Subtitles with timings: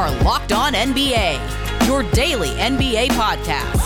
[0.00, 3.80] are Locked On NBA, your daily NBA podcast.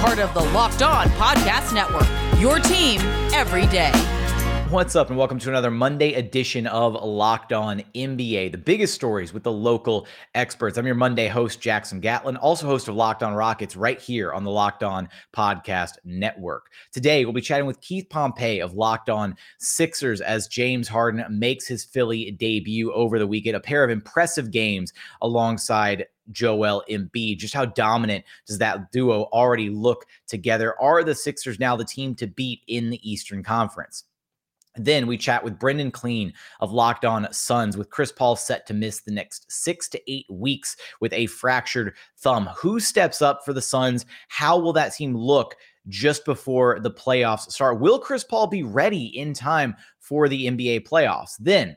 [0.00, 2.08] Part of the Locked On Podcast Network,
[2.40, 3.02] your team
[3.34, 3.92] every day.
[4.70, 9.32] What's up, and welcome to another Monday edition of Locked On NBA, the biggest stories
[9.32, 10.76] with the local experts.
[10.76, 14.44] I'm your Monday host, Jackson Gatlin, also host of Locked On Rockets, right here on
[14.44, 16.66] the Locked On Podcast Network.
[16.92, 21.66] Today, we'll be chatting with Keith Pompey of Locked On Sixers as James Harden makes
[21.66, 23.56] his Philly debut over the weekend.
[23.56, 27.38] A pair of impressive games alongside Joel Embiid.
[27.38, 30.78] Just how dominant does that duo already look together?
[30.78, 34.04] Are the Sixers now the team to beat in the Eastern Conference?
[34.78, 38.74] Then we chat with Brendan Clean of Locked On Suns with Chris Paul set to
[38.74, 42.48] miss the next six to eight weeks with a fractured thumb.
[42.56, 44.06] Who steps up for the Suns?
[44.28, 45.56] How will that team look
[45.88, 47.80] just before the playoffs start?
[47.80, 51.36] Will Chris Paul be ready in time for the NBA playoffs?
[51.38, 51.76] Then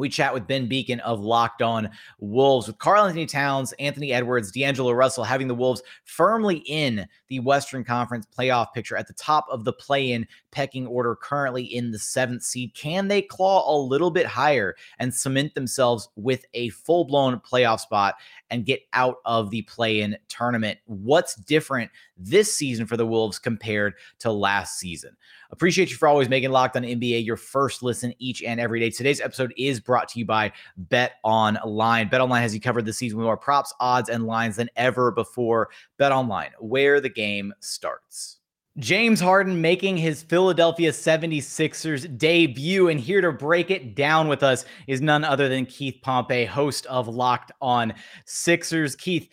[0.00, 4.92] we chat with Ben Beecken of Locked On Wolves with Karl-Anthony Towns, Anthony Edwards, D'Angelo
[4.92, 9.64] Russell having the Wolves firmly in the Western Conference playoff picture at the top of
[9.64, 12.74] the play in pecking order, currently in the seventh seed.
[12.74, 17.80] Can they claw a little bit higher and cement themselves with a full blown playoff
[17.80, 18.16] spot
[18.50, 20.78] and get out of the play in tournament?
[20.86, 25.16] What's different this season for the Wolves compared to last season?
[25.52, 28.90] Appreciate you for always making Locked On NBA your first listen each and every day.
[28.90, 32.08] Today's episode is brought to you by Bet Online.
[32.08, 35.10] Bet Online has you covered this season with more props, odds, and lines than ever
[35.10, 35.68] before.
[35.98, 38.36] Bet Online, where the game starts.
[38.78, 42.88] James Harden making his Philadelphia 76ers debut.
[42.88, 46.86] And here to break it down with us is none other than Keith Pompey, host
[46.86, 47.92] of Locked On
[48.26, 48.94] Sixers.
[48.94, 49.28] Keith,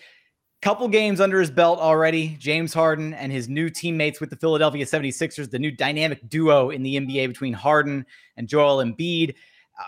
[0.63, 2.35] couple games under his belt already.
[2.39, 6.81] James Harden and his new teammates with the Philadelphia 76ers, the new dynamic duo in
[6.81, 9.35] the NBA between Harden and Joel Embiid.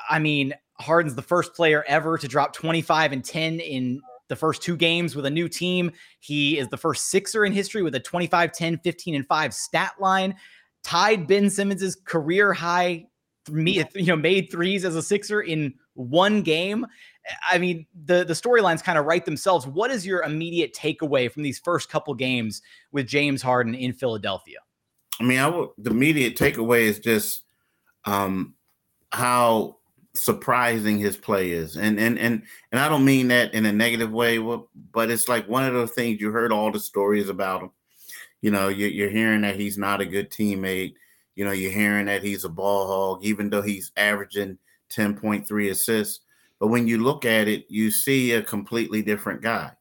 [0.10, 4.62] I mean, Harden's the first player ever to drop 25 and 10 in the first
[4.62, 5.92] two games with a new team.
[6.20, 9.94] He is the first Sixer in history with a 25, 10, 15, and 5 stat
[10.00, 10.36] line.
[10.84, 13.06] Tied Ben Simmons's career high,
[13.52, 16.88] you know, made threes as a Sixer in one game.
[17.52, 19.68] I mean, the the storylines kind of write themselves.
[19.68, 22.62] What is your immediate takeaway from these first couple games
[22.92, 24.60] with James Harden in Philadelphia?
[25.20, 27.44] I mean, I would, the immediate takeaway is just
[28.06, 28.56] um,
[29.12, 29.79] how
[30.20, 34.12] surprising his play is, and and and and I don't mean that in a negative
[34.12, 37.72] way, but it's like one of those things you heard all the stories about him.
[38.42, 40.94] You know, you're hearing that he's not a good teammate.
[41.36, 44.58] You know, you're hearing that he's a ball hog, even though he's averaging
[44.92, 46.22] 10.3 assists
[46.60, 49.72] but when you look at it, you see a completely different guy.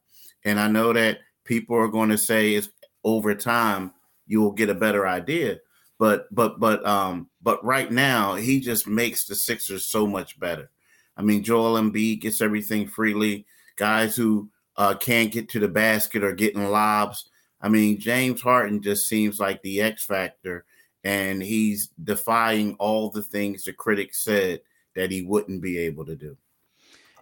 [0.45, 2.69] And I know that people are going to say it's
[3.03, 3.93] over time
[4.27, 5.57] you will get a better idea.
[5.99, 10.71] But but but um but right now he just makes the Sixers so much better.
[11.17, 13.45] I mean, Joel Embiid gets everything freely.
[13.75, 17.29] Guys who uh, can't get to the basket are getting lobs.
[17.61, 20.63] I mean, James Harden just seems like the X factor,
[21.03, 24.61] and he's defying all the things the critics said
[24.95, 26.37] that he wouldn't be able to do.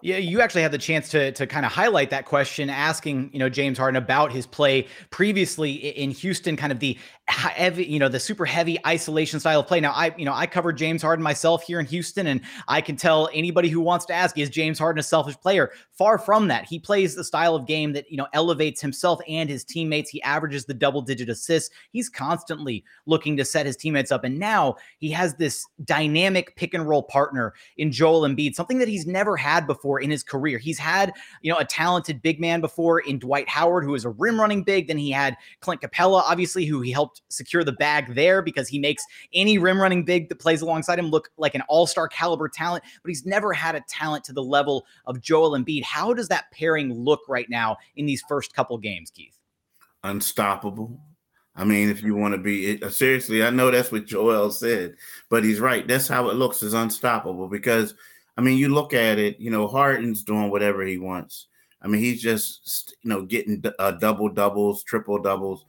[0.02, 3.40] Yeah, you actually had the chance to to kind of highlight that question, asking you
[3.40, 6.98] know James Harden about his play previously in Houston, kind of the
[7.28, 9.80] heavy, you know, the super heavy isolation style of play.
[9.80, 12.96] Now, I you know I covered James Harden myself here in Houston, and I can
[12.96, 15.72] tell anybody who wants to ask, is James Harden a selfish player?
[15.92, 16.66] Far from that.
[16.66, 20.12] He plays the style of game that you know elevates himself and his teammates.
[20.12, 21.74] He averages the double digit assists.
[21.92, 26.76] He's constantly looking to set his teammates up, and now he has this dynamic pick
[26.76, 30.22] and roll partner in Joel Embiid, something that he's never had before before in his
[30.22, 30.58] career.
[30.58, 34.10] He's had, you know, a talented big man before in Dwight Howard, who is a
[34.10, 34.88] rim running big.
[34.88, 38.80] Then he had Clint Capela, obviously, who he helped secure the bag there because he
[38.80, 39.02] makes
[39.34, 42.84] any rim running big that plays alongside him look like an all star caliber talent.
[43.02, 45.84] But he's never had a talent to the level of Joel Embiid.
[45.84, 49.38] How does that pairing look right now in these first couple games, Keith?
[50.04, 51.00] Unstoppable.
[51.56, 54.96] I mean, if you want to be uh, seriously, I know that's what Joel said,
[55.30, 55.88] but he's right.
[55.88, 57.96] That's how it looks is unstoppable because
[58.38, 61.48] I mean, you look at it, you know, Harden's doing whatever he wants.
[61.82, 65.66] I mean, he's just, you know, getting uh, double doubles, triple doubles.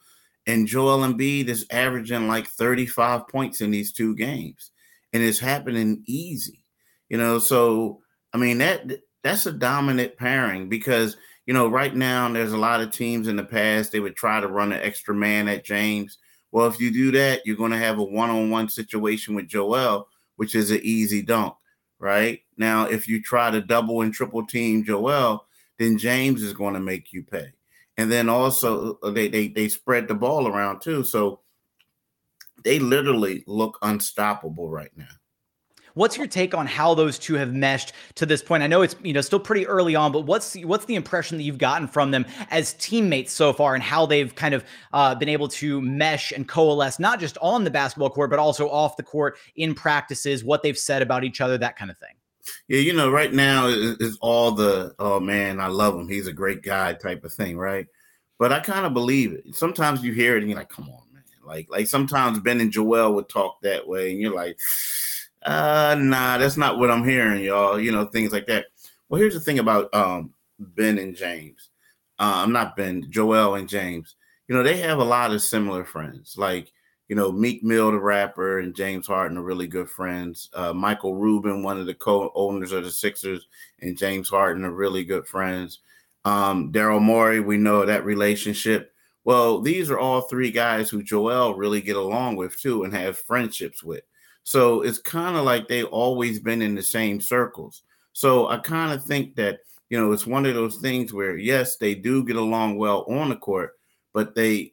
[0.47, 4.71] And Joel Embiid is averaging like 35 points in these two games.
[5.13, 6.65] And it's happening easy,
[7.09, 7.39] you know.
[7.39, 8.01] So,
[8.35, 8.91] I mean, that
[9.23, 11.17] that's a dominant pairing because,
[11.47, 14.41] you know, right now there's a lot of teams in the past, they would try
[14.41, 16.19] to run an extra man at James.
[16.53, 19.49] Well, if you do that, you're going to have a one on one situation with
[19.49, 21.55] Joel, which is an easy dunk
[21.99, 22.41] right?
[22.57, 25.47] Now, if you try to double and triple team Joel,
[25.79, 27.53] then James is going to make you pay.
[27.97, 31.03] And then also uh, they they they spread the ball around too.
[31.03, 31.41] So
[32.65, 35.07] they literally look unstoppable right now.
[35.99, 38.63] What's your take on how those two have meshed to this point?
[38.63, 41.43] I know it's you know still pretty early on, but what's what's the impression that
[41.43, 45.29] you've gotten from them as teammates so far, and how they've kind of uh, been
[45.29, 49.03] able to mesh and coalesce, not just on the basketball court, but also off the
[49.03, 52.15] court in practices, what they've said about each other, that kind of thing.
[52.69, 56.09] Yeah, you know, right now it's all the oh man, I love him.
[56.09, 57.89] He's a great guy type of thing, right?
[58.39, 59.57] But I kind of believe it.
[59.57, 61.25] Sometimes you hear it and you're like, come on, man.
[61.45, 64.61] Like, like sometimes Ben and Joel would talk that way, and you're like,
[65.43, 67.81] uh, nah, that's not what I'm hearing, y'all.
[67.81, 68.67] You know, things like that.
[69.09, 71.71] Well, here's the thing about um Ben and James.
[72.19, 74.17] Uh, I'm not Ben, Joel and James.
[74.49, 76.37] You know, they have a lot of similar friends.
[76.37, 76.73] Like
[77.09, 80.51] you know, Meek Mill, the rapper, and James Harden are really good friends.
[80.53, 83.47] Uh, Michael Rubin, one of the co-owners of the Sixers,
[83.81, 85.81] and James Harden are really good friends.
[86.27, 88.93] Um, Daryl Morey, we know that relationship.
[89.25, 93.19] Well, these are all three guys who Joel really get along with too and have
[93.19, 94.03] friendships with.
[94.49, 97.83] So it's kind of like they've always been in the same circles.
[98.15, 99.59] So I kind of think that,
[99.91, 103.29] you know, it's one of those things where, yes, they do get along well on
[103.29, 103.73] the court,
[104.15, 104.73] but they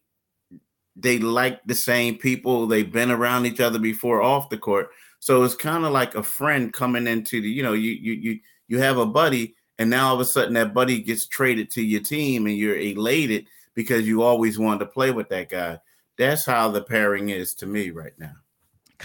[0.95, 2.67] they like the same people.
[2.67, 4.91] They've been around each other before off the court.
[5.19, 8.39] So it's kind of like a friend coming into the, you know, you you you
[8.69, 11.81] you have a buddy, and now all of a sudden that buddy gets traded to
[11.81, 15.79] your team, and you're elated because you always wanted to play with that guy.
[16.17, 18.35] That's how the pairing is to me right now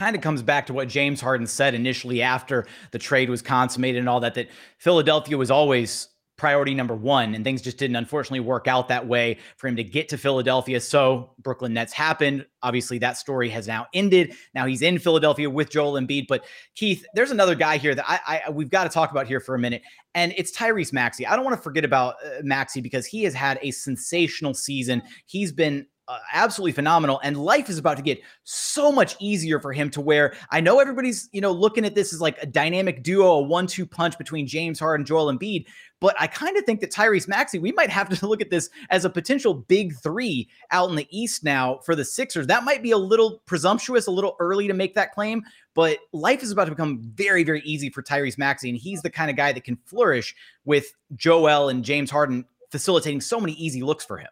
[0.01, 3.99] kind of comes back to what James Harden said initially after the trade was consummated
[3.99, 4.49] and all that that
[4.79, 6.09] Philadelphia was always
[6.39, 7.35] priority number one.
[7.35, 10.81] And things just didn't unfortunately work out that way for him to get to Philadelphia.
[10.81, 12.47] So Brooklyn Nets happened.
[12.63, 14.33] Obviously, that story has now ended.
[14.55, 16.29] Now he's in Philadelphia with Joel Embiid.
[16.29, 19.39] But Keith, there's another guy here that I, I we've got to talk about here
[19.39, 19.83] for a minute,
[20.15, 21.27] and it's Tyrese Maxey.
[21.27, 25.03] I don't want to forget about uh, Maxey because he has had a sensational season.
[25.27, 29.73] He's been uh, absolutely phenomenal and life is about to get so much easier for
[29.73, 33.05] him to where I know everybody's you know looking at this as like a dynamic
[33.05, 35.67] duo a one-two punch between James Harden Joel Embiid
[36.01, 38.71] but I kind of think that Tyrese Maxey we might have to look at this
[38.91, 42.49] as a potential big 3 out in the east now for the Sixers.
[42.49, 46.43] That might be a little presumptuous a little early to make that claim but life
[46.43, 49.37] is about to become very very easy for Tyrese Maxey and he's the kind of
[49.37, 50.35] guy that can flourish
[50.65, 54.31] with Joel and James Harden facilitating so many easy looks for him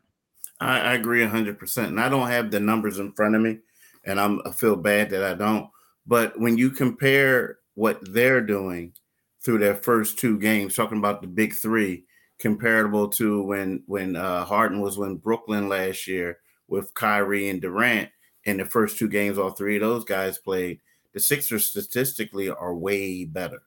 [0.60, 3.58] I, I agree hundred percent, and I don't have the numbers in front of me,
[4.04, 5.68] and I'm I feel bad that I don't.
[6.06, 8.92] But when you compare what they're doing
[9.42, 12.04] through their first two games, talking about the big three,
[12.38, 18.10] comparable to when when uh, Harden was in Brooklyn last year with Kyrie and Durant
[18.44, 20.80] in the first two games, all three of those guys played.
[21.14, 23.62] The Sixers statistically are way better.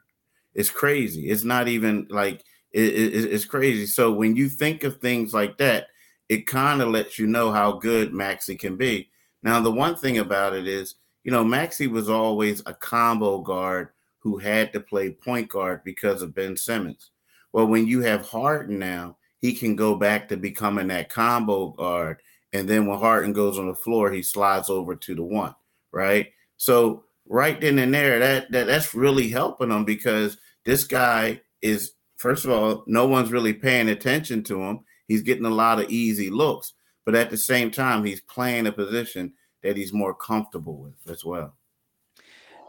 [0.53, 1.29] It's crazy.
[1.29, 3.85] It's not even like it, it, it's crazy.
[3.85, 5.88] So when you think of things like that,
[6.31, 9.09] it kind of lets you know how good Maxey can be.
[9.43, 10.95] Now, the one thing about it is,
[11.25, 13.89] you know, Maxey was always a combo guard
[14.19, 17.11] who had to play point guard because of Ben Simmons.
[17.51, 22.21] Well, when you have Harden now, he can go back to becoming that combo guard.
[22.53, 25.53] And then when Harden goes on the floor, he slides over to the one,
[25.91, 26.31] right?
[26.55, 31.91] So right then and there, that, that that's really helping him because this guy is,
[32.15, 34.85] first of all, no one's really paying attention to him.
[35.11, 36.71] He's getting a lot of easy looks,
[37.05, 41.25] but at the same time, he's playing a position that he's more comfortable with as
[41.25, 41.53] well.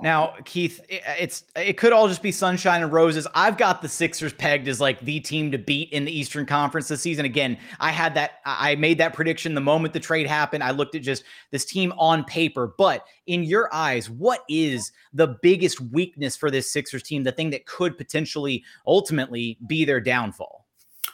[0.01, 3.29] Now, Keith, it's it could all just be sunshine and roses.
[3.37, 6.89] I've got the Sixers pegged as like the team to beat in the Eastern Conference
[6.89, 7.27] this season.
[7.27, 10.65] Again, I had that I made that prediction the moment the trade happened.
[10.65, 15.39] I looked at just this team on paper, but in your eyes, what is the
[15.43, 17.23] biggest weakness for this Sixers team?
[17.23, 20.62] The thing that could potentially ultimately be their downfall?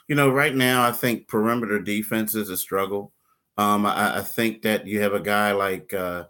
[0.09, 3.13] You know, right now I think perimeter defense is a struggle.
[3.57, 6.25] Um, I, I, think that you have a guy like uh,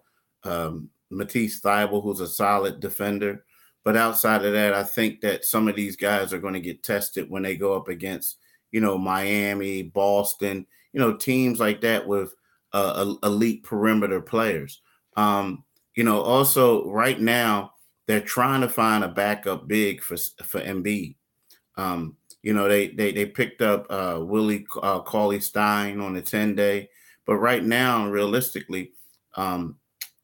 [0.45, 3.45] um, Matisse Thybulle, who's a solid defender.
[3.85, 6.83] But outside of that, I think that some of these guys are going to get
[6.83, 8.39] tested when they go up against,
[8.71, 12.35] you know, Miami, Boston, you know, teams like that with
[12.73, 14.81] uh, elite perimeter players.
[15.17, 17.73] Um, you know, also right now
[18.07, 21.17] they're trying to find a backup big for for Embiid.
[21.77, 26.23] Um, you know, they they they picked up uh, Willie uh, Cauley Stein on the
[26.23, 26.89] ten day,
[27.27, 28.93] but right now, realistically,
[29.35, 29.77] um,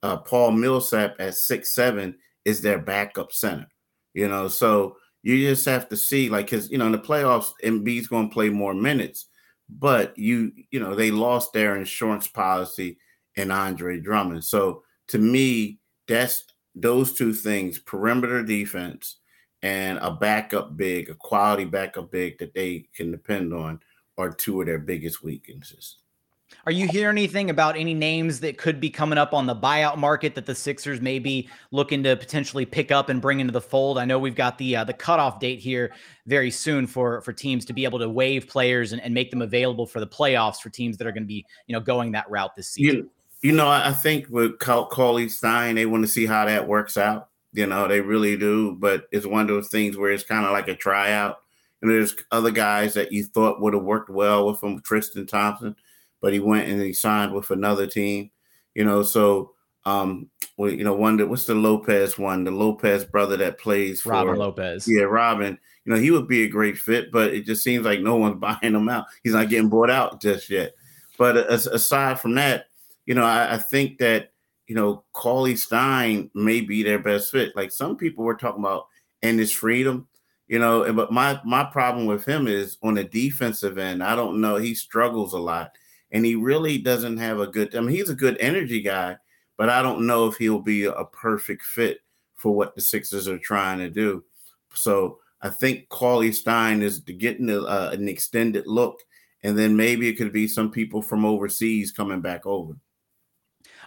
[0.02, 3.66] uh, Paul Millsap at six seven is their backup center.
[4.12, 7.50] You know, so you just have to see, like, because you know, in the playoffs,
[7.64, 9.26] Embiid's going to play more minutes,
[9.68, 12.96] but you you know they lost their insurance policy
[13.34, 14.44] in Andre Drummond.
[14.44, 16.44] So to me, that's
[16.76, 19.16] those two things: perimeter defense
[19.64, 23.80] and a backup big, a quality backup big that they can depend on
[24.18, 25.96] are two of their biggest weaknesses.
[26.66, 29.96] Are you hearing anything about any names that could be coming up on the buyout
[29.96, 33.60] market that the Sixers may be looking to potentially pick up and bring into the
[33.60, 33.96] fold?
[33.96, 35.94] I know we've got the uh, the cutoff date here
[36.26, 39.40] very soon for for teams to be able to waive players and, and make them
[39.40, 42.30] available for the playoffs for teams that are going to be you know going that
[42.30, 42.96] route this season.
[42.96, 46.98] You, you know, I think with Cauley Stein, they want to see how that works
[46.98, 47.30] out.
[47.54, 48.76] You know, they really do.
[48.78, 51.38] But it's one of those things where it's kind of like a tryout.
[51.80, 55.76] And there's other guys that you thought would have worked well with them, Tristan Thompson
[56.24, 58.30] but he went and he signed with another team.
[58.74, 59.52] You know, so
[59.84, 62.44] um, well, you know, one that what's the Lopez one?
[62.44, 64.88] The Lopez brother that plays for Robin Lopez.
[64.88, 65.58] Yeah, Robin.
[65.84, 68.36] You know, he would be a great fit, but it just seems like no one's
[68.40, 69.04] buying him out.
[69.22, 70.72] He's not getting bought out just yet.
[71.18, 72.68] But aside from that,
[73.04, 74.32] you know, I, I think that
[74.66, 77.54] you know, Cauley Stein may be their best fit.
[77.54, 78.86] Like some people were talking about
[79.22, 80.08] Enes Freedom,
[80.48, 84.40] you know, but my my problem with him is on the defensive end, I don't
[84.40, 84.56] know.
[84.56, 85.72] He struggles a lot
[86.10, 87.74] and he really doesn't have a good.
[87.74, 89.16] I mean, he's a good energy guy,
[89.56, 91.98] but I don't know if he'll be a perfect fit
[92.36, 94.22] for what the Sixers are trying to do.
[94.74, 99.00] So I think Cauley Stein is getting a, uh, an extended look,
[99.42, 102.74] and then maybe it could be some people from overseas coming back over.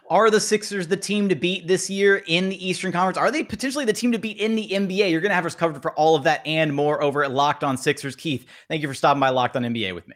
[0.09, 3.17] Are the Sixers the team to beat this year in the Eastern Conference?
[3.17, 5.11] Are they potentially the team to beat in the NBA?
[5.11, 7.63] You're going to have us covered for all of that and more over at Locked
[7.63, 8.15] On Sixers.
[8.15, 10.15] Keith, thank you for stopping by Locked On NBA with me.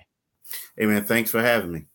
[0.77, 1.85] Hey, man, thanks for having me.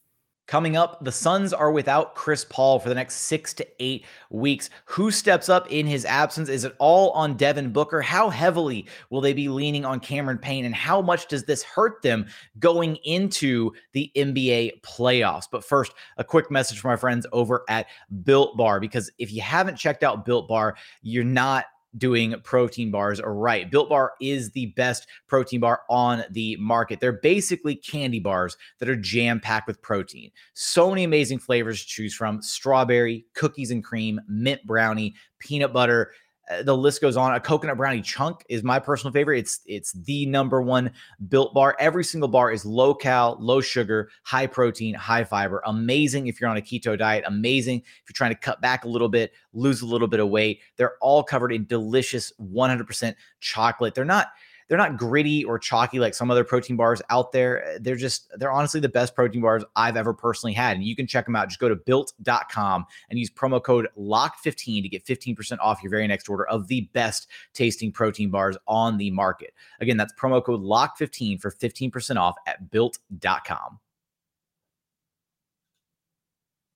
[0.46, 4.70] Coming up, the Suns are without Chris Paul for the next six to eight weeks.
[4.84, 6.48] Who steps up in his absence?
[6.48, 8.00] Is it all on Devin Booker?
[8.00, 10.64] How heavily will they be leaning on Cameron Payne?
[10.64, 12.26] And how much does this hurt them
[12.60, 15.48] going into the NBA playoffs?
[15.50, 17.86] But first, a quick message from my friends over at
[18.22, 21.64] Built Bar, because if you haven't checked out Built Bar, you're not
[21.98, 23.70] doing protein bars right.
[23.70, 27.00] Built Bar is the best protein bar on the market.
[27.00, 30.30] They're basically candy bars that are jam packed with protein.
[30.54, 36.12] So many amazing flavors to choose from strawberry, cookies and cream, mint brownie, peanut butter.
[36.48, 37.34] Uh, the list goes on.
[37.34, 39.38] A coconut brownie chunk is my personal favorite.
[39.38, 40.92] It's it's the number one
[41.28, 41.76] built bar.
[41.78, 45.62] Every single bar is low cal, low sugar, high protein, high fiber.
[45.66, 47.24] Amazing if you're on a keto diet.
[47.26, 50.28] Amazing if you're trying to cut back a little bit, lose a little bit of
[50.28, 50.60] weight.
[50.76, 53.94] They're all covered in delicious 100% chocolate.
[53.94, 54.28] They're not
[54.68, 57.78] they're not gritty or chalky like some other protein bars out there.
[57.80, 60.76] They're just, they're honestly the best protein bars I've ever personally had.
[60.76, 61.48] And you can check them out.
[61.48, 66.06] Just go to built.com and use promo code LOCK15 to get 15% off your very
[66.06, 69.54] next order of the best tasting protein bars on the market.
[69.80, 73.78] Again, that's promo code LOCK15 for 15% off at built.com.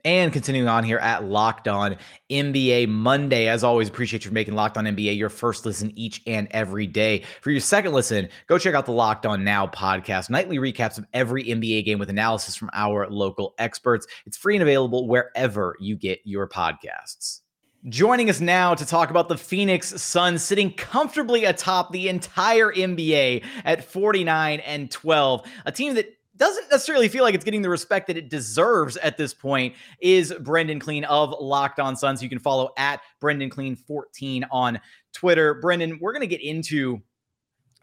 [0.05, 1.97] And continuing on here at Locked On
[2.31, 3.49] NBA Monday.
[3.49, 6.87] As always, appreciate you for making Locked On NBA your first listen each and every
[6.87, 7.23] day.
[7.43, 11.07] For your second listen, go check out the Locked On Now podcast, nightly recaps of
[11.13, 14.07] every NBA game with analysis from our local experts.
[14.27, 17.41] It's free and available wherever you get your podcasts.
[17.89, 23.43] Joining us now to talk about the Phoenix Suns sitting comfortably atop the entire NBA
[23.65, 28.07] at 49 and 12, a team that doesn't necessarily feel like it's getting the respect
[28.07, 32.23] that it deserves at this point is Brendan Clean of Locked On Suns.
[32.23, 34.81] You can follow at Brendan Clean 14 on
[35.13, 35.55] Twitter.
[35.61, 37.03] Brendan, we're going to get into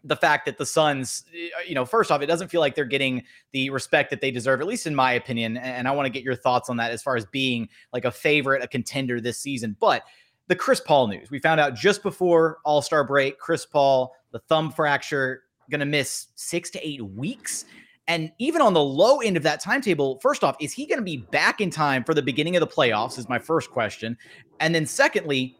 [0.02, 2.84] the fact that the Suns, eh, you know, first off, it doesn't feel like they're
[2.84, 3.22] getting
[3.52, 5.56] the respect that they deserve, at least in my opinion.
[5.56, 8.10] And I want to get your thoughts on that as far as being like a
[8.10, 9.76] favorite, a contender this season.
[9.78, 10.02] But
[10.48, 14.40] the Chris Paul news, we found out just before All Star break, Chris Paul, the
[14.40, 17.64] thumb fracture, going to miss six to eight weeks.
[18.08, 21.04] And even on the low end of that timetable, first off, is he going to
[21.04, 23.18] be back in time for the beginning of the playoffs?
[23.18, 24.16] Is my first question.
[24.60, 25.58] And then, secondly,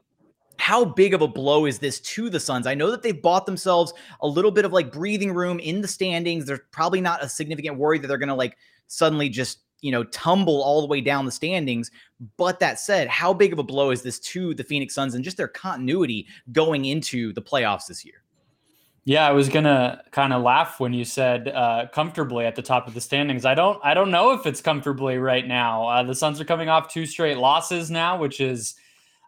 [0.59, 2.67] how big of a blow is this to the Suns?
[2.67, 5.89] I know that they've bought themselves a little bit of like breathing room in the
[5.89, 6.47] standings.
[6.47, 10.03] There's probably not a significant worry that they're going to like suddenly just, you know,
[10.05, 11.91] tumble all the way down the standings.
[12.39, 15.23] But that said, how big of a blow is this to the Phoenix Suns and
[15.23, 18.23] just their continuity going into the playoffs this year?
[19.05, 22.87] Yeah, I was gonna kind of laugh when you said uh, comfortably at the top
[22.87, 23.45] of the standings.
[23.47, 25.87] I don't, I don't know if it's comfortably right now.
[25.89, 28.75] Uh, the Suns are coming off two straight losses now, which is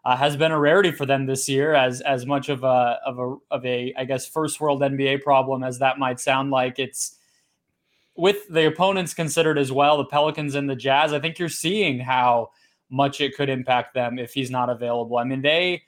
[0.05, 1.73] uh, has been a rarity for them this year.
[1.73, 5.63] As as much of a of a of a I guess first world NBA problem
[5.63, 7.17] as that might sound like, it's
[8.15, 11.13] with the opponents considered as well, the Pelicans and the Jazz.
[11.13, 12.51] I think you're seeing how
[12.89, 15.17] much it could impact them if he's not available.
[15.17, 15.83] I mean, they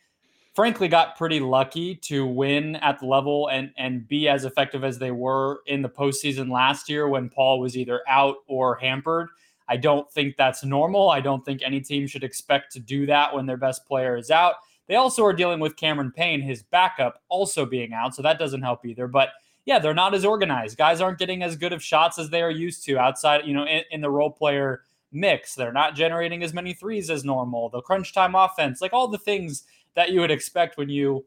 [0.54, 5.00] frankly got pretty lucky to win at the level and and be as effective as
[5.00, 9.30] they were in the postseason last year when Paul was either out or hampered.
[9.68, 11.10] I don't think that's normal.
[11.10, 14.30] I don't think any team should expect to do that when their best player is
[14.30, 14.56] out.
[14.88, 18.62] They also are dealing with Cameron Payne, his backup, also being out, so that doesn't
[18.62, 19.08] help either.
[19.08, 19.30] But
[19.66, 20.78] yeah, they're not as organized.
[20.78, 23.66] Guys aren't getting as good of shots as they are used to outside, you know,
[23.66, 24.82] in, in the role player
[25.14, 25.56] mix.
[25.56, 27.70] They're not generating as many threes as normal.
[27.70, 29.64] The crunch time offense, like all the things
[29.96, 31.26] that you would expect when you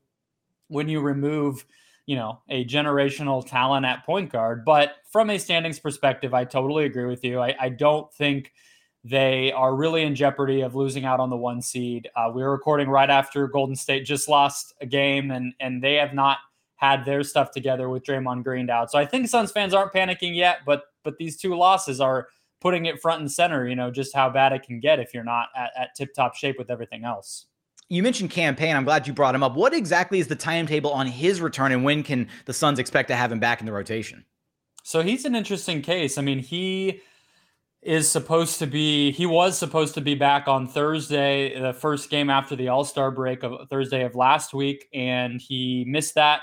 [0.68, 1.64] when you remove
[2.06, 6.84] you know a generational talent at point guard but from a standings perspective i totally
[6.84, 8.52] agree with you i, I don't think
[9.04, 12.50] they are really in jeopardy of losing out on the one seed uh, we were
[12.50, 16.38] recording right after golden state just lost a game and and they have not
[16.76, 18.90] had their stuff together with Draymond Green out.
[18.90, 22.28] So I think Suns fans aren't panicking yet, but but these two losses are
[22.60, 25.24] putting it front and center, you know, just how bad it can get if you're
[25.24, 27.46] not at, at tip top shape with everything else.
[27.88, 28.76] You mentioned Cam Payne.
[28.76, 29.54] I'm glad you brought him up.
[29.54, 33.16] What exactly is the timetable on his return, and when can the Suns expect to
[33.16, 34.24] have him back in the rotation?
[34.82, 36.18] So he's an interesting case.
[36.18, 37.00] I mean, he
[37.82, 42.28] is supposed to be he was supposed to be back on Thursday, the first game
[42.28, 46.40] after the All-Star break of Thursday of last week and he missed that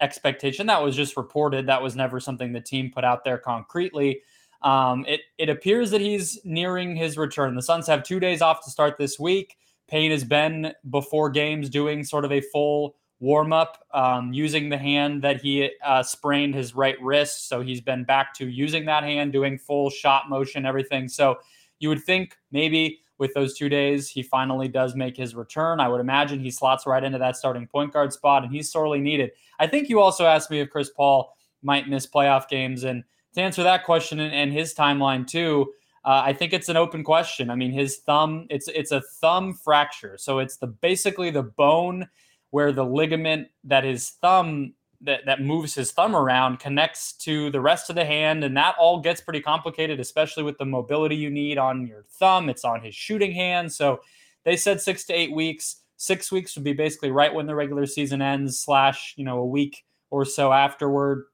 [0.00, 0.66] expectation.
[0.66, 1.66] That was just reported.
[1.66, 4.22] That was never something the team put out there concretely.
[4.62, 7.56] Um, it it appears that he's nearing his return.
[7.56, 9.56] The Suns have two days off to start this week.
[9.88, 14.78] Payne has been before games doing sort of a full warm up um, using the
[14.78, 17.48] hand that he uh, sprained his right wrist.
[17.48, 21.08] So he's been back to using that hand, doing full shot motion, everything.
[21.08, 21.38] So
[21.78, 25.80] you would think maybe with those two days, he finally does make his return.
[25.80, 29.00] I would imagine he slots right into that starting point guard spot, and he's sorely
[29.00, 29.30] needed.
[29.58, 32.84] I think you also asked me if Chris Paul might miss playoff games.
[32.84, 35.72] And to answer that question and, and his timeline too,
[36.04, 37.48] uh, I think it's an open question.
[37.48, 40.18] I mean, his thumb, it's it's a thumb fracture.
[40.18, 42.08] So it's the basically the bone
[42.50, 47.60] where the ligament that his thumb that, that moves his thumb around connects to the
[47.60, 48.44] rest of the hand.
[48.44, 52.48] And that all gets pretty complicated, especially with the mobility you need on your thumb.
[52.48, 53.72] It's on his shooting hand.
[53.72, 54.00] So
[54.44, 55.76] they said six to eight weeks.
[55.96, 59.46] Six weeks would be basically right when the regular season ends, slash, you know, a
[59.46, 61.24] week or so afterward.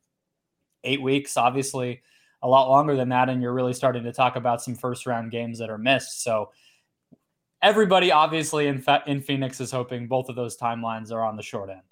[0.85, 2.03] Eight weeks, obviously
[2.43, 3.29] a lot longer than that.
[3.29, 6.23] And you're really starting to talk about some first round games that are missed.
[6.23, 6.51] So
[7.63, 11.71] everybody obviously in, in Phoenix is hoping both of those timelines are on the short
[11.71, 11.83] end.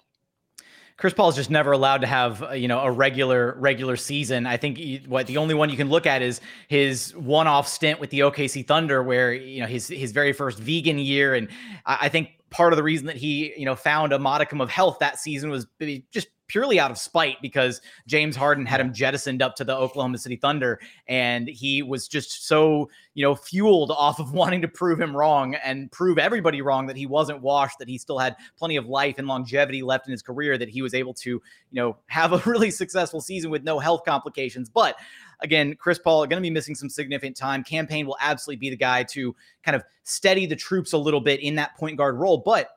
[0.99, 4.45] Chris Paul is just never allowed to have you know a regular regular season.
[4.45, 8.09] I think what the only one you can look at is his one-off stint with
[8.09, 11.47] the OKC Thunder, where you know his his very first vegan year, and
[11.85, 14.69] I, I think part of the reason that he you know found a modicum of
[14.69, 15.67] health that season was
[16.11, 20.17] just purely out of spite because James Harden had him jettisoned up to the Oklahoma
[20.17, 24.99] City Thunder and he was just so, you know, fueled off of wanting to prove
[24.99, 28.75] him wrong and prove everybody wrong that he wasn't washed, that he still had plenty
[28.75, 31.95] of life and longevity left in his career, that he was able to, you know,
[32.07, 34.69] have a really successful season with no health complications.
[34.69, 34.97] But
[35.41, 37.63] again, Chris Paul going to be missing some significant time.
[37.63, 41.21] Cam Payne will absolutely be the guy to kind of steady the troops a little
[41.21, 42.37] bit in that point guard role.
[42.37, 42.69] But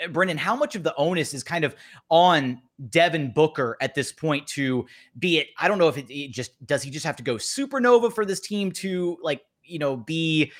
[0.00, 1.74] Eh, Brendan, how much of the onus is kind of
[2.10, 4.86] on Devin Booker at this point to
[5.18, 5.48] be it?
[5.58, 8.24] I don't know if it, it, just does he just have to go supernova for
[8.24, 10.52] this team to like, you know, be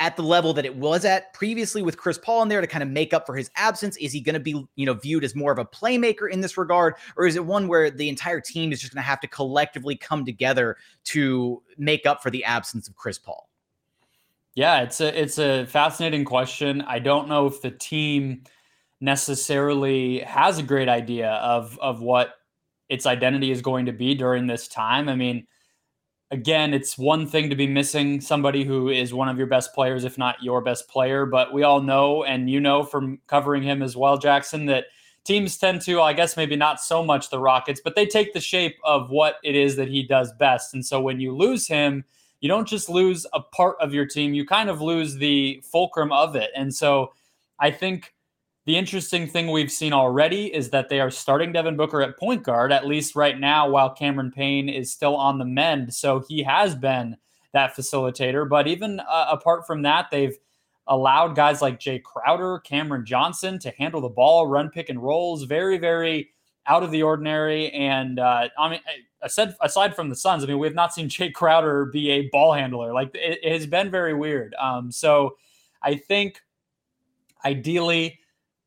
[0.00, 2.82] at the level that it was at previously with Chris Paul in there to kind
[2.82, 3.98] of make up for his absence?
[3.98, 6.56] Is he going to be, you know, viewed as more of a playmaker in this
[6.56, 6.94] regard?
[7.16, 9.96] Or is it one where the entire team is just going to have to collectively
[9.96, 13.48] come together to make up for the absence of Chris Paul?
[14.54, 16.82] Yeah, it's a it's a fascinating question.
[16.82, 18.42] I don't know if the team
[19.00, 22.34] necessarily has a great idea of of what
[22.88, 25.08] its identity is going to be during this time.
[25.08, 25.46] I mean,
[26.30, 30.04] again, it's one thing to be missing somebody who is one of your best players,
[30.04, 31.24] if not your best player.
[31.24, 34.86] But we all know, and you know from covering him as well, Jackson, that
[35.24, 38.40] teams tend to, I guess, maybe not so much the Rockets, but they take the
[38.40, 40.74] shape of what it is that he does best.
[40.74, 42.04] And so when you lose him,
[42.40, 46.10] you don't just lose a part of your team, you kind of lose the fulcrum
[46.10, 46.50] of it.
[46.56, 47.12] And so
[47.58, 48.14] I think
[48.70, 52.44] the interesting thing we've seen already is that they are starting Devin Booker at point
[52.44, 55.92] guard, at least right now, while Cameron Payne is still on the mend.
[55.92, 57.16] So he has been
[57.52, 58.48] that facilitator.
[58.48, 60.38] But even uh, apart from that, they've
[60.86, 65.42] allowed guys like Jay Crowder, Cameron Johnson to handle the ball, run pick and rolls,
[65.42, 66.30] very, very
[66.68, 67.72] out of the ordinary.
[67.72, 68.80] And uh, I mean,
[69.26, 72.28] said aside from the Suns, I mean, we have not seen Jay Crowder be a
[72.28, 72.92] ball handler.
[72.92, 74.54] Like it, it has been very weird.
[74.60, 75.38] Um, so
[75.82, 76.40] I think
[77.44, 78.19] ideally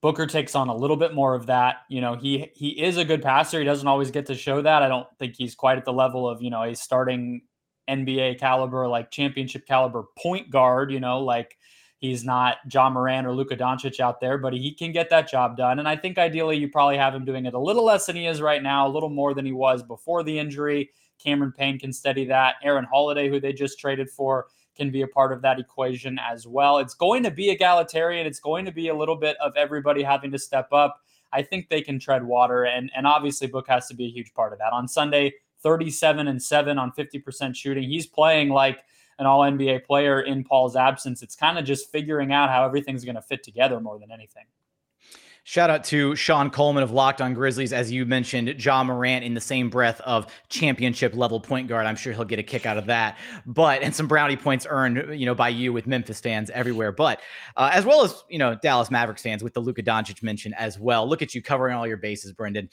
[0.03, 1.83] Booker takes on a little bit more of that.
[1.87, 3.59] You know, he he is a good passer.
[3.59, 4.83] He doesn't always get to show that.
[4.83, 7.43] I don't think he's quite at the level of, you know, a starting
[7.89, 11.57] NBA caliber, like championship caliber point guard, you know, like
[11.99, 15.55] he's not Ja Morant or Luka Doncic out there, but he can get that job
[15.55, 15.79] done.
[15.79, 18.27] And I think ideally you probably have him doing it a little less than he
[18.27, 20.89] is right now, a little more than he was before the injury.
[21.17, 22.55] Cameron Payne can steady that.
[22.61, 26.47] Aaron Holiday, who they just traded for, can be a part of that equation as
[26.47, 26.79] well.
[26.79, 28.25] It's going to be egalitarian.
[28.25, 31.01] It's going to be a little bit of everybody having to step up.
[31.31, 34.33] I think they can tread water, and and obviously Book has to be a huge
[34.33, 34.73] part of that.
[34.73, 35.33] On Sunday,
[35.63, 37.89] 37 and seven on 50% shooting.
[37.89, 38.83] He's playing like
[39.17, 41.23] an all NBA player in Paul's absence.
[41.23, 44.43] It's kind of just figuring out how everything's going to fit together more than anything.
[45.45, 47.73] Shout out to Sean Coleman of Locked On Grizzlies.
[47.73, 51.85] As you mentioned, Ja Morant in the same breath of championship level point guard.
[51.85, 53.17] I'm sure he'll get a kick out of that.
[53.45, 56.93] But, and some brownie points earned, you know, by you with Memphis fans everywhere.
[56.93, 57.19] But,
[57.57, 60.79] uh, as well as, you know, Dallas Mavericks fans with the Luka Doncic mention as
[60.79, 61.07] well.
[61.07, 62.69] Look at you covering all your bases, Brendan.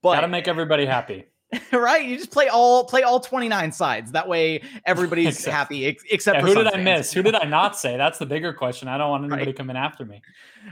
[0.00, 1.26] But, gotta make everybody happy.
[1.72, 2.04] right?
[2.04, 4.12] You just play all play all 29 sides.
[4.12, 7.12] That way everybody's except, happy ex- except yeah, who did I miss?
[7.12, 7.96] Who did I not say?
[7.96, 8.88] That's the bigger question.
[8.88, 9.56] I don't want anybody right.
[9.56, 10.22] coming after me.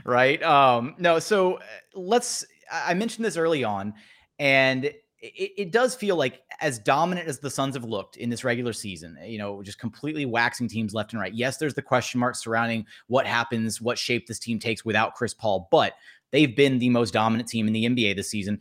[0.05, 0.41] Right.
[0.43, 1.61] Um no, so uh,
[1.95, 3.93] let's I mentioned this early on
[4.39, 4.85] and
[5.23, 8.73] it, it does feel like as dominant as the Suns have looked in this regular
[8.73, 11.33] season, you know, just completely waxing teams left and right.
[11.33, 15.33] Yes, there's the question marks surrounding what happens, what shape this team takes without Chris
[15.33, 15.93] Paul, but
[16.31, 18.59] they've been the most dominant team in the NBA this season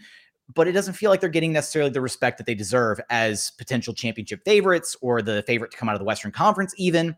[0.54, 3.94] but it doesn't feel like they're getting necessarily the respect that they deserve as potential
[3.94, 7.16] championship favorites or the favorite to come out of the Western Conference, even.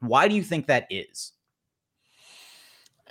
[0.00, 1.32] Why do you think that is?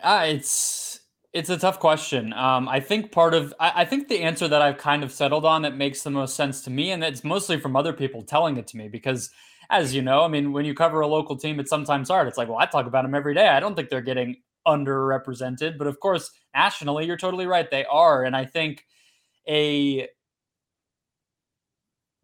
[0.02, 1.02] Uh, it's
[1.34, 2.34] it's a tough question.
[2.34, 5.46] Um, I think part of I, I, think the answer that I've kind of settled
[5.46, 8.58] on that makes the most sense to me, and it's mostly from other people telling
[8.58, 9.30] it to me because,
[9.70, 12.28] as you know, I mean, when you cover a local team, it's sometimes hard.
[12.28, 13.50] It's like, well, I talk about them every day.
[13.50, 17.70] I don't think they're getting underrepresented, but of course, nationally, you're totally right.
[17.70, 18.86] They are, and I think
[19.48, 20.08] a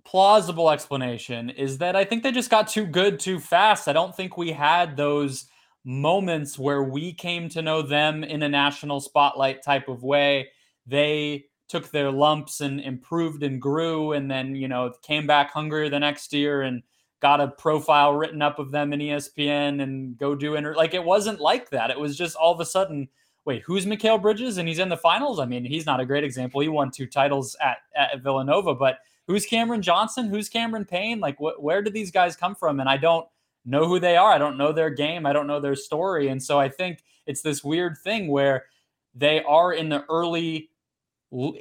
[0.06, 3.88] plausible explanation is that I think they just got too good too fast.
[3.88, 5.46] I don't think we had those
[5.84, 10.50] moments where we came to know them in a national spotlight type of way.
[10.86, 15.90] They took their lumps and improved and grew and then, you know, came back hungrier
[15.90, 16.84] the next year and
[17.22, 21.04] got a profile written up of them in ESPN and go do inter- like it
[21.04, 21.90] wasn't like that.
[21.90, 23.08] It was just all of a sudden
[23.46, 24.58] wait, who's Mikal Bridges?
[24.58, 25.40] And he's in the finals.
[25.40, 26.62] I mean, he's not a great example.
[26.62, 30.28] He won two titles at, at Villanova, but who's Cameron Johnson?
[30.28, 31.20] Who's Cameron Payne?
[31.20, 32.80] Like, wh- where did these guys come from?
[32.80, 33.28] And I don't
[33.66, 34.32] know who they are.
[34.32, 35.26] I don't know their game.
[35.26, 36.28] I don't know their story.
[36.30, 38.66] And so I think it's this weird thing where
[39.14, 40.70] they are in the early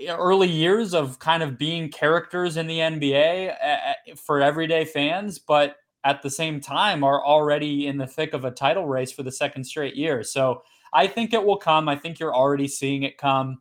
[0.08, 6.22] early years of kind of being characters in the NBA for everyday fans, but at
[6.22, 9.64] the same time are already in the thick of a title race for the second
[9.64, 10.22] straight year.
[10.22, 10.62] So
[10.94, 11.88] I think it will come.
[11.88, 13.60] I think you're already seeing it come.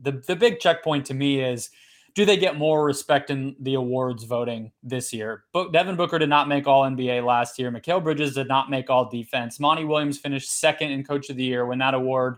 [0.00, 1.70] The the big checkpoint to me is
[2.14, 5.44] do they get more respect in the awards voting this year?
[5.52, 7.72] But Devin Booker did not make all NBA last year.
[7.72, 9.58] Mikal Bridges did not make all defense.
[9.58, 12.36] Monty Williams finished second in coach of the year when that award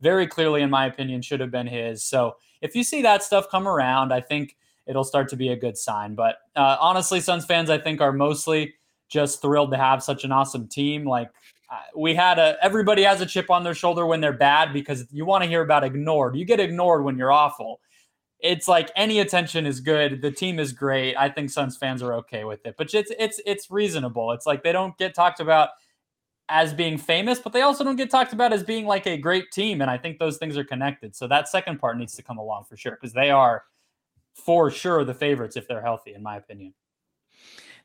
[0.00, 2.04] very clearly, in my opinion, should have been his.
[2.04, 5.56] So if you see that stuff come around, I think it'll start to be a
[5.56, 6.14] good sign.
[6.14, 8.74] But uh, honestly, Suns fans, I think, are mostly
[9.08, 11.04] just thrilled to have such an awesome team.
[11.04, 11.30] Like
[11.68, 15.04] Uh, we had a everybody has a chip on their shoulder when they're bad because
[15.10, 16.36] you want to hear about ignored.
[16.36, 17.80] You get ignored when you're awful.
[18.38, 20.22] It's like any attention is good.
[20.22, 21.16] The team is great.
[21.16, 24.32] I think Suns fans are okay with it, but it's it's it's reasonable.
[24.32, 25.70] It's like they don't get talked about
[26.48, 29.50] as being famous, but they also don't get talked about as being like a great
[29.50, 29.80] team.
[29.80, 31.16] And I think those things are connected.
[31.16, 33.64] So that second part needs to come along for sure because they are
[34.34, 36.74] for sure the favorites if they're healthy, in my opinion.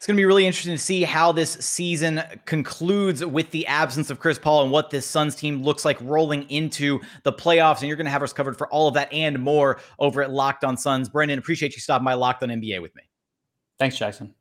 [0.01, 4.09] It's going to be really interesting to see how this season concludes with the absence
[4.09, 7.81] of Chris Paul and what this Suns team looks like rolling into the playoffs.
[7.81, 10.31] And you're going to have us covered for all of that and more over at
[10.31, 11.07] Locked On Suns.
[11.07, 13.03] Brendan, appreciate you stopping by Locked On NBA with me.
[13.77, 14.33] Thanks, Jackson.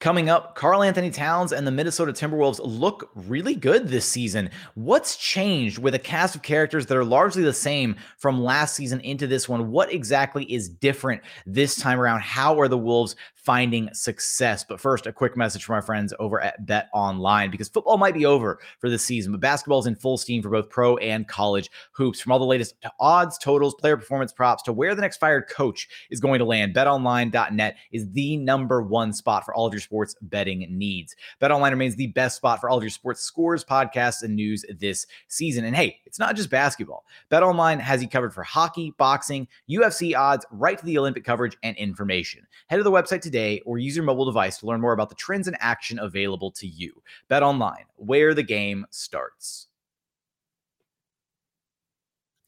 [0.00, 4.50] Coming up, Karl-Anthony Towns and the Minnesota Timberwolves look really good this season.
[4.74, 9.00] What's changed with a cast of characters that are largely the same from last season
[9.00, 9.70] into this one?
[9.70, 12.20] What exactly is different this time around?
[12.20, 14.64] How are the Wolves finding success.
[14.64, 18.14] But first, a quick message from our friends over at Bet Online because football might
[18.14, 21.28] be over for this season, but basketball is in full steam for both pro and
[21.28, 22.20] college hoops.
[22.20, 25.88] From all the latest odds, totals, player performance props to where the next fired coach
[26.10, 30.16] is going to land, betonline.net is the number one spot for all of your sports
[30.22, 31.14] betting needs.
[31.40, 35.06] BetOnline remains the best spot for all of your sports scores, podcasts, and news this
[35.28, 35.66] season.
[35.66, 37.04] And hey, it's not just basketball.
[37.30, 41.76] BetOnline has you covered for hockey, boxing, UFC odds, right to the Olympic coverage and
[41.76, 42.46] information.
[42.68, 45.08] Head to the website today today or use your mobile device to learn more about
[45.08, 46.92] the trends and action available to you.
[47.28, 49.66] Bet online, where the game starts.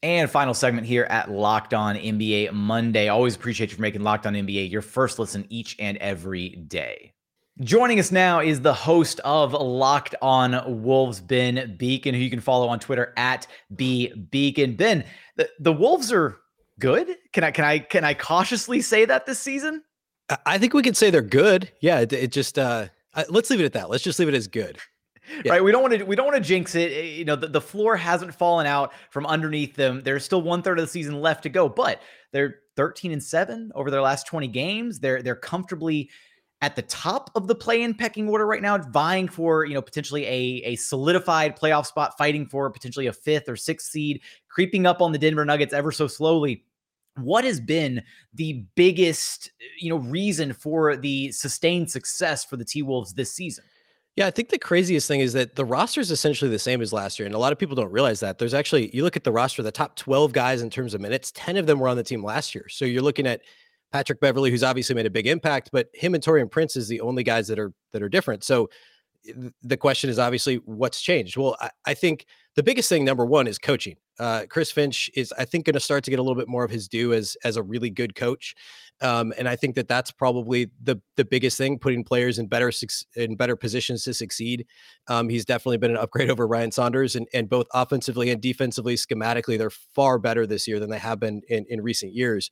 [0.01, 3.09] And final segment here at Locked On NBA Monday.
[3.09, 7.13] Always appreciate you for making Locked On NBA your first listen each and every day.
[7.61, 12.39] Joining us now is the host of Locked On Wolves, Ben Beecken, who you can
[12.39, 14.77] follow on Twitter at B Beecken.
[14.77, 15.03] Ben,
[15.35, 16.37] the, the Wolves are
[16.79, 17.17] good.
[17.33, 19.81] Can I can I can I cautiously say that this season?
[20.45, 21.71] I think we can say they're good.
[21.79, 22.87] Yeah, it, it just uh,
[23.29, 23.89] let's leave it at that.
[23.89, 24.77] Let's just leave it as good.
[25.43, 25.53] Yeah.
[25.53, 25.63] Right.
[25.63, 26.91] We don't want to we don't want to jinx it.
[26.91, 30.01] Eh, you know, the, the floor hasn't fallen out from underneath them.
[30.01, 33.71] There's still one third of the season left to go, but they're 13 and 7
[33.75, 34.99] over their last 20 games.
[34.99, 36.09] They're they're comfortably
[36.61, 40.25] at the top of the play-in pecking order right now, vying for you know potentially
[40.25, 45.01] a a solidified playoff spot, fighting for potentially a fifth or sixth seed, creeping up
[45.01, 46.63] on the Denver Nuggets ever so slowly.
[47.17, 48.03] What has been
[48.33, 53.63] the biggest you know reason for the sustained success for the T Wolves this season?
[54.17, 56.91] Yeah, I think the craziest thing is that the roster is essentially the same as
[56.91, 57.27] last year.
[57.27, 58.39] And a lot of people don't realize that.
[58.39, 61.31] There's actually, you look at the roster, the top 12 guys in terms of minutes,
[61.35, 62.67] 10 of them were on the team last year.
[62.67, 63.41] So you're looking at
[63.91, 66.99] Patrick Beverley, who's obviously made a big impact, but him and Taurean Prince is the
[67.01, 68.43] only guys that are that are different.
[68.43, 68.69] So
[69.27, 71.37] eh, the question is obviously what's changed.
[71.37, 72.25] Well, I, I think
[72.55, 73.97] the biggest thing, number one, is coaching.
[74.19, 76.63] Uh, Chris Finch is, I think, going to start to get a little bit more
[76.63, 78.55] of his due as as a really good coach,
[79.01, 82.71] um, and I think that that's probably the the biggest thing, putting players in better
[83.15, 84.65] in better positions to succeed.
[85.07, 88.95] Um, he's definitely been an upgrade over Ryan Saunders, and and both offensively and defensively,
[88.95, 92.49] schematically, they're far better this year than they have been in in recent years.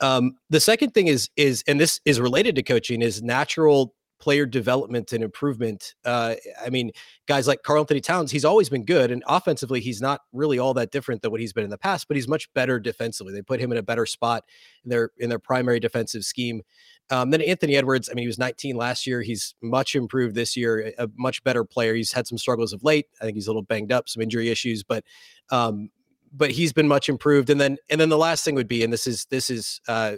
[0.00, 4.46] Um, the second thing is is and this is related to coaching is natural player
[4.46, 5.94] development and improvement.
[6.04, 6.90] Uh, I mean,
[7.26, 10.90] guys like Karl-Anthony Towns, he's always been good, and offensively, he's not really all that
[10.90, 13.32] different than what he's been in the past, but he's much better defensively.
[13.32, 14.44] They put him in a better spot
[14.84, 16.62] in their in their primary defensive scheme.
[17.10, 19.20] Um, then Anthony Edwards, I mean, he was 19 last year.
[19.20, 21.94] He's much improved this year, a much better player.
[21.94, 23.06] He's had some struggles of late.
[23.20, 25.04] I think he's a little banged up, some injury issues, but
[25.50, 25.90] um,
[26.32, 27.50] but he's been much improved.
[27.50, 30.16] And then and then the last thing would be, and this is this is uh,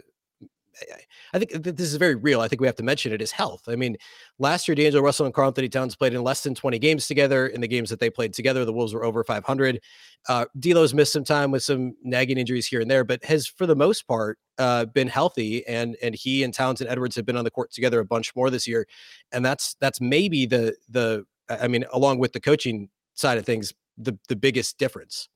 [1.35, 2.41] I think this is very real.
[2.41, 3.69] I think we have to mention it is health.
[3.69, 3.97] I mean,
[4.39, 7.47] last year D'Angelo Russell and Karl-Anthony Towns played in less than 20 games together.
[7.47, 9.81] In the games that they played together, the Wolves were over 500.
[10.29, 13.67] Uh, D'Lo's missed some time with some nagging injuries here and there, but has for
[13.67, 15.67] the most part uh, been healthy.
[15.67, 18.35] And and he and Towns and Edwards have been on the court together a bunch
[18.37, 18.87] more this year,
[19.33, 23.73] and that's that's maybe the the I mean, along with the coaching side of things,
[23.99, 25.29] the the biggest difference.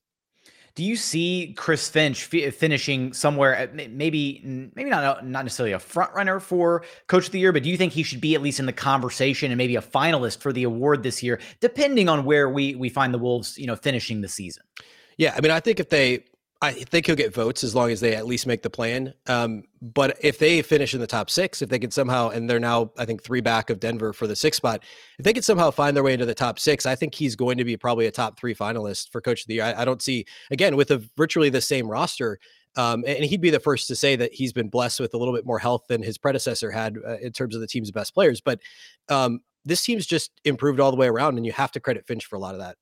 [0.77, 4.41] Do you see Chris Finch f- finishing somewhere, maybe
[4.75, 7.77] maybe not not necessarily a front runner for Coach of the Year, but do you
[7.77, 10.61] think he should be at least in the conversation and maybe a finalist for the
[10.61, 14.27] award this year, depending on where we we find the Wolves, you know, finishing the
[14.27, 14.61] season?
[15.17, 16.25] Yeah, I mean, I think if they
[16.59, 19.13] I think he'll get votes as long as they at least make the plan.
[19.27, 22.59] Um, but if they finish in the top six, if they can somehow, and they're
[22.59, 24.83] now, I think, three back of Denver for the sixth spot,
[25.19, 27.59] if they can somehow find their way into the top six, I think he's going
[27.59, 29.65] to be probably a top three finalist for coach of the year.
[29.65, 32.39] I, I don't see, again, with a virtually the same roster,
[32.75, 35.35] um, and he'd be the first to say that he's been blessed with a little
[35.35, 38.41] bit more health than his predecessor had uh, in terms of the team's best players.
[38.41, 38.59] But
[39.09, 42.25] um, this team's just improved all the way around, and you have to credit Finch
[42.25, 42.77] for a lot of that.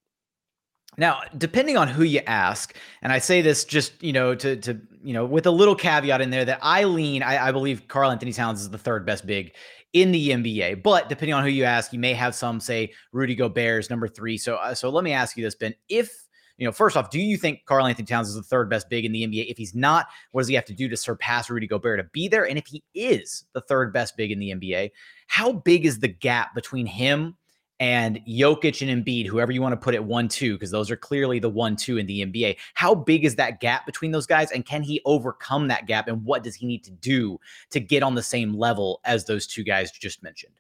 [0.97, 4.79] Now, depending on who you ask, and I say this just you know to to
[5.03, 8.34] you know with a little caveat in there that I lean, I, I believe Karl-Anthony
[8.34, 9.53] Towns is the third best big
[9.93, 10.84] in the NBA.
[10.84, 14.08] But depending on who you ask, you may have some say Rudy Gobert is number
[14.08, 14.38] three.
[14.38, 16.25] So uh, so let me ask you this, Ben: If
[16.58, 19.12] you know, first off, do you think Karl-Anthony Towns is the third best big in
[19.12, 19.49] the NBA?
[19.49, 22.29] If he's not, what does he have to do to surpass Rudy Gobert to be
[22.29, 22.47] there?
[22.47, 24.91] And if he is the third best big in the NBA,
[25.27, 27.36] how big is the gap between him?
[27.79, 30.95] And Jokic and Embiid, whoever you want to put it one two, because those are
[30.95, 32.57] clearly the one two in the NBA.
[32.73, 36.07] How big is that gap between those guys, and can he overcome that gap?
[36.07, 37.39] And what does he need to do
[37.71, 40.53] to get on the same level as those two guys just mentioned?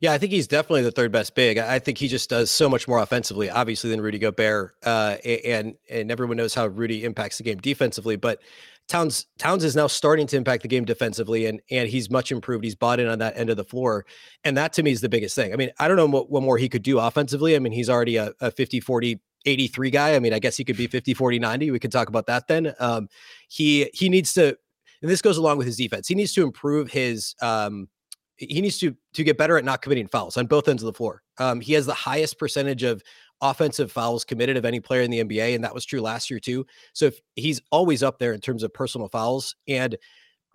[0.00, 1.58] Yeah, I think he's definitely the third best big.
[1.58, 4.74] I think he just does so much more offensively, obviously, than Rudy Gobert.
[4.82, 8.40] Uh, and and everyone knows how Rudy impacts the game defensively, but
[8.88, 12.64] Towns Towns is now starting to impact the game defensively, and and he's much improved.
[12.64, 14.06] He's bought in on that end of the floor,
[14.44, 15.52] and that to me is the biggest thing.
[15.52, 17.54] I mean, I don't know what, what more he could do offensively.
[17.54, 20.14] I mean, he's already a, a 50 40 83 guy.
[20.14, 21.70] I mean, I guess he could be 50 40 90.
[21.70, 22.74] We could talk about that then.
[22.80, 23.08] Um,
[23.48, 24.56] he he needs to,
[25.02, 26.08] and this goes along with his defense.
[26.08, 27.88] He needs to improve his um,
[28.36, 30.92] he needs to to get better at not committing fouls on both ends of the
[30.92, 31.22] floor.
[31.38, 33.02] Um, he has the highest percentage of
[33.40, 36.40] offensive fouls committed of any player in the NBA, and that was true last year
[36.40, 36.66] too.
[36.92, 39.96] So if he's always up there in terms of personal fouls, and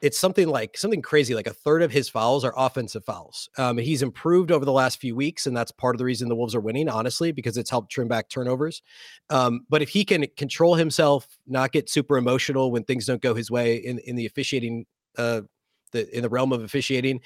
[0.02, 3.48] it's something like something crazy, like a third of his fouls are offensive fouls.
[3.58, 6.36] Um, he's improved over the last few weeks, and that's part of the reason the
[6.36, 8.82] Wolves are winning, honestly, because it's helped trim back turnovers.
[9.30, 13.34] Um, but if he can control himself, not get super emotional when things don't go
[13.34, 14.86] his way in in the officiating
[15.18, 15.42] uh,
[15.94, 17.22] the in the realm of officiating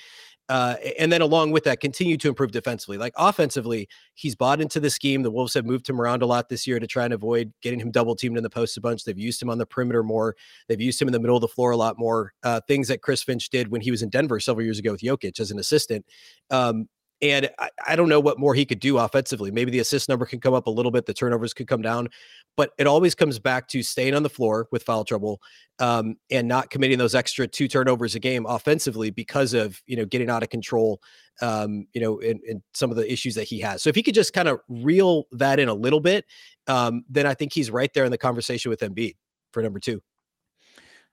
[0.49, 2.97] uh, and then along with that, continue to improve defensively.
[2.97, 5.23] Like offensively, he's bought into the scheme.
[5.23, 7.79] The Wolves have moved him around a lot this year to try and avoid getting
[7.79, 9.03] him double teamed in the post a bunch.
[9.03, 10.36] They've used him on the perimeter more.
[10.67, 12.33] They've used him in the middle of the floor a lot more.
[12.43, 15.01] Uh, things that Chris Finch did when he was in Denver several years ago with
[15.01, 16.05] Jokic as an assistant.
[16.49, 16.88] Um,
[17.21, 19.49] and I, I, don't know what more he could do offensively.
[19.49, 22.10] Maybe the assist number can come up a little bit, the turnovers could come down,
[22.56, 25.41] but it always comes back to staying on the floor with foul trouble
[25.80, 30.06] um, and not committing those extra two turnovers a game offensively because of you know
[30.06, 31.01] getting out of control,
[31.41, 33.82] um, you know, and, and, some of the issues that he has.
[33.82, 36.25] So if he could just kind of reel that in a little bit,
[36.67, 39.15] um, then I think he's right there in the conversation with Embiid
[39.51, 40.01] for number two.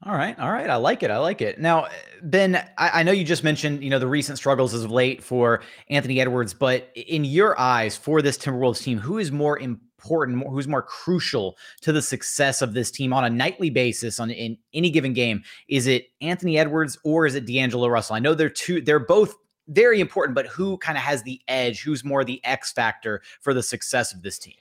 [0.07, 0.69] All right, all right.
[0.69, 1.11] I like it.
[1.11, 1.59] I like it.
[1.59, 1.87] Now,
[2.23, 5.25] Ben, I, I, know you just mentioned, you know, the recent struggles as of late
[5.25, 10.47] for Anthony Edwards, but in your eyes, for this Timberwolves team, who is more important,
[10.47, 14.59] who's more crucial to the success of this team on a nightly basis on in
[14.75, 15.43] any given game?
[15.69, 18.17] Is it Anthony Edwards or is it D'Angelo Russell?
[18.17, 19.35] I know they're two, they're both
[19.69, 21.83] very important, but who kind of has the edge?
[21.83, 24.55] Who's more the X factor for the success of this team?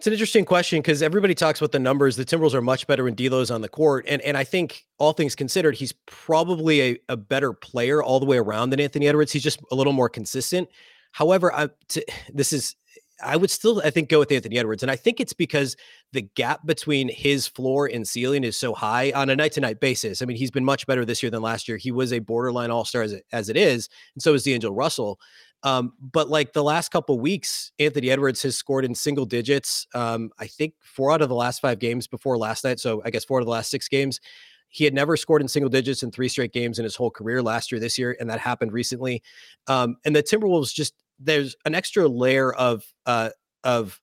[0.00, 2.16] It's an interesting question because everybody talks about the numbers.
[2.16, 5.12] The Timberwolves are much better when D'Lo's on the court, and and I think all
[5.12, 9.30] things considered, he's probably a, a better player all the way around than Anthony Edwards.
[9.30, 10.70] He's just a little more consistent.
[11.12, 12.76] However, I, to, this is
[13.22, 15.76] I would still I think go with Anthony Edwards, and I think it's because
[16.14, 19.80] the gap between his floor and ceiling is so high on a night to night
[19.80, 20.22] basis.
[20.22, 21.76] I mean, he's been much better this year than last year.
[21.76, 25.20] He was a borderline All Star as as it is, and so is D'Angelo Russell.
[25.62, 29.86] Um, but like the last couple weeks, Anthony Edwards has scored in single digits.
[29.94, 32.80] Um, I think four out of the last five games before last night.
[32.80, 34.20] So I guess four out of the last six games.
[34.68, 37.42] He had never scored in single digits in three straight games in his whole career
[37.42, 39.22] last year, this year, and that happened recently.
[39.66, 43.30] Um, and the Timberwolves just there's an extra layer of uh,
[43.64, 44.00] of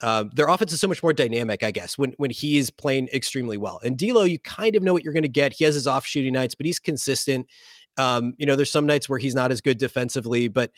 [0.00, 3.08] uh, their offense is so much more dynamic, I guess, when when he is playing
[3.12, 3.80] extremely well.
[3.84, 5.52] And D'Lo, you kind of know what you're going to get.
[5.52, 7.46] He has his off shooting nights, but he's consistent.
[7.96, 10.70] Um, you know, there's some nights where he's not as good defensively, but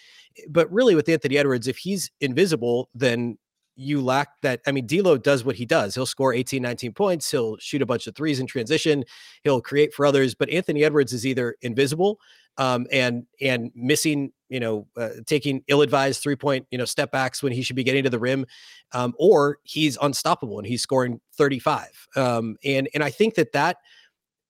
[0.49, 3.39] but really with Anthony Edwards, if he's invisible, then
[3.77, 4.61] you lack that.
[4.67, 5.95] I mean, D'Lo does what he does.
[5.95, 7.31] He'll score 18, 19 points.
[7.31, 9.05] He'll shoot a bunch of threes in transition.
[9.45, 10.35] He'll create for others.
[10.35, 12.19] But Anthony Edwards is either invisible
[12.59, 17.53] um, and and missing, you know, uh, taking ill-advised three-point, you know, step backs when
[17.53, 18.47] he should be getting to the rim,
[18.93, 22.09] um, or he's unstoppable and he's scoring 35.
[22.17, 23.77] Um, and and I think that that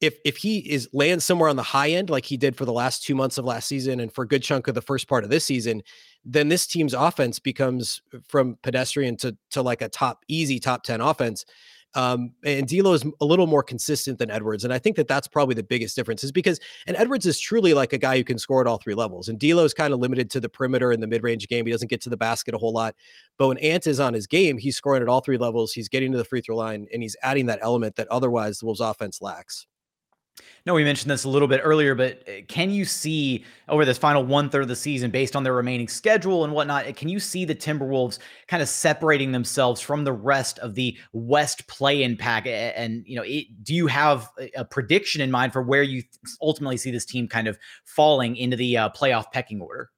[0.01, 2.73] if if he is lands somewhere on the high end like he did for the
[2.73, 5.25] last two months of last season and for a good chunk of the first part
[5.25, 5.83] of this season,
[6.25, 11.01] then this team's offense becomes from pedestrian to to like a top easy top ten
[11.01, 11.45] offense.
[11.95, 15.27] Um, and D'Lo is a little more consistent than Edwards, and I think that that's
[15.27, 16.23] probably the biggest difference.
[16.23, 18.95] Is because and Edwards is truly like a guy who can score at all three
[18.95, 21.65] levels, and D'Lo is kind of limited to the perimeter and the mid range game.
[21.65, 22.95] He doesn't get to the basket a whole lot,
[23.39, 25.73] but when Ant is on his game, he's scoring at all three levels.
[25.73, 28.67] He's getting to the free throw line, and he's adding that element that otherwise the
[28.67, 29.67] Wolves' offense lacks.
[30.67, 33.99] No, we mentioned this a little bit earlier, but uh, can you see over this
[33.99, 37.21] final one third of the season, based on their remaining schedule and whatnot, can you
[37.21, 38.19] see the Timberwolves
[38.49, 42.47] kind of separating themselves from the rest of the West play-in pack?
[42.47, 46.03] And you know, it, do you have a prediction in mind for where you
[46.43, 49.91] ultimately see this team kind of falling into the uh, playoff pecking order?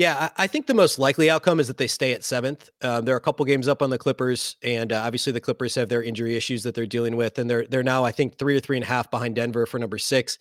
[0.00, 2.70] Yeah, I think the most likely outcome is that they stay at seventh.
[2.80, 5.90] Um, they're a couple games up on the Clippers, and uh, obviously the Clippers have
[5.90, 8.60] their injury issues that they're dealing with, and they're they're now I think three or
[8.60, 10.38] three and a half behind Denver for number six.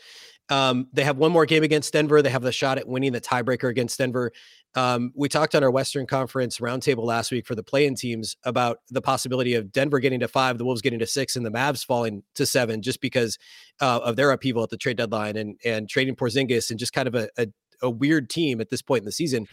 [0.48, 2.22] Um, they have one more game against Denver.
[2.22, 4.32] They have the shot at winning the tiebreaker against Denver.
[4.76, 8.78] Um, we talked on our Western Conference roundtable last week for the play-in teams about
[8.90, 11.86] the possibility of Denver getting to five, the Wolves getting to six, and the Mavs
[11.86, 13.38] falling to seven just because
[13.82, 17.10] uh, of their upheaval at the trade deadline and and trading Porzingis and just kind
[17.10, 17.48] of a, a
[17.82, 19.48] a weird team at this point in the season.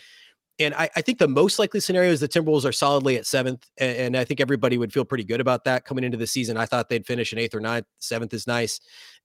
[0.58, 3.66] And I, I, think the most likely scenario is the Timberwolves are solidly at seventh.
[3.76, 6.56] And, and, I think everybody would feel pretty good about that coming into the season.
[6.56, 7.84] I thought they'd finish in eighth or ninth.
[7.98, 8.80] Seventh is nice.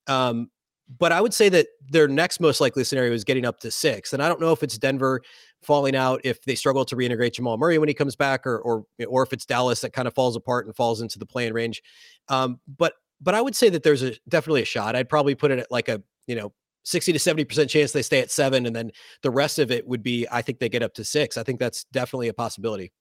[0.06, 0.50] Um,
[0.98, 4.12] but I would say that their next most likely scenario is getting up to six.
[4.12, 5.22] And I don't know if it's Denver
[5.62, 8.84] falling out, if they struggle to reintegrate Jamal Murray when he comes back, or or
[9.08, 11.82] or if it's Dallas that kind of falls apart and falls into the play-in range.
[12.28, 14.96] Um, but but I would say that there's a definitely a shot.
[14.96, 16.52] I'd probably put it at like a you know
[16.84, 18.66] 60 to 70% chance they stay at seven.
[18.66, 18.90] And then
[19.22, 21.36] the rest of it would be, I think they get up to six.
[21.36, 22.92] I think that's definitely a possibility.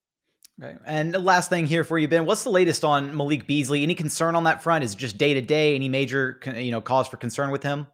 [0.62, 0.78] Okay.
[0.86, 3.84] And the last thing here for you, Ben, what's the latest on Malik Beasley?
[3.84, 4.84] Any concern on that front?
[4.84, 5.76] Is it just day to day?
[5.76, 7.88] Any major, you know, cause for concern with him?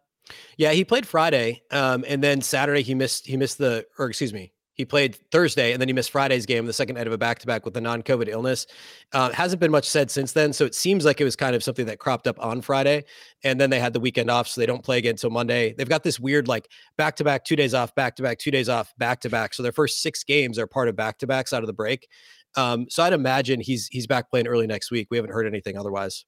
[0.58, 3.26] Yeah, he played Friday, um, and then Saturday he missed.
[3.26, 6.64] He missed the, or excuse me, he played Thursday and then he missed Friday's game,
[6.64, 8.66] the second night of a back to back with a non COVID illness.
[9.12, 10.52] Uh, hasn't been much said since then.
[10.52, 13.04] So it seems like it was kind of something that cropped up on Friday.
[13.42, 14.46] And then they had the weekend off.
[14.46, 15.74] So they don't play again until Monday.
[15.76, 18.52] They've got this weird like back to back, two days off, back to back, two
[18.52, 19.52] days off, back to back.
[19.52, 22.08] So their first six games are part of back to backs out of the break.
[22.56, 25.08] Um, so I'd imagine he's he's back playing early next week.
[25.10, 26.24] We haven't heard anything otherwise.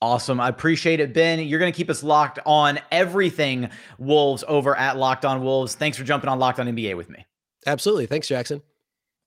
[0.00, 0.40] Awesome.
[0.40, 1.40] I appreciate it, Ben.
[1.40, 5.74] You're going to keep us locked on everything Wolves over at Locked On Wolves.
[5.74, 7.24] Thanks for jumping on Locked On NBA with me.
[7.66, 8.06] Absolutely.
[8.06, 8.62] Thanks, Jackson.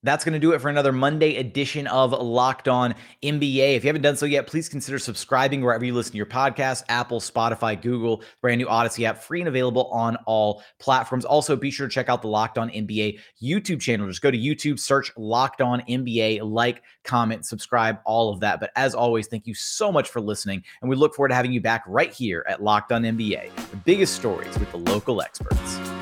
[0.03, 3.75] That's going to do it for another Monday edition of Locked On NBA.
[3.75, 6.83] If you haven't done so yet, please consider subscribing wherever you listen to your podcast
[6.89, 11.23] Apple, Spotify, Google, brand new Audacy app, free and available on all platforms.
[11.23, 14.07] Also, be sure to check out the Locked On NBA YouTube channel.
[14.07, 18.59] Just go to YouTube, search Locked On NBA, like, comment, subscribe, all of that.
[18.59, 20.63] But as always, thank you so much for listening.
[20.81, 23.77] And we look forward to having you back right here at Locked On NBA, the
[23.77, 26.00] biggest stories with the local experts.